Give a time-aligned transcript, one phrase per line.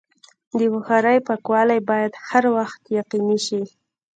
[0.59, 3.61] د بخارۍ پاکوالی باید هر وخت یقیني شي.